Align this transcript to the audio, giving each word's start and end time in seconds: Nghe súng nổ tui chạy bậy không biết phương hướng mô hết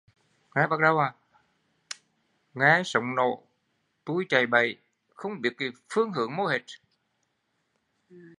Nghe 2.57 2.75
súng 2.85 3.15
nổ 3.15 3.43
tui 4.05 4.25
chạy 4.29 4.45
bậy 4.45 4.77
không 5.15 5.41
biết 5.41 5.57
phương 5.89 6.11
hướng 6.13 6.35
mô 6.35 6.45
hết 6.45 6.61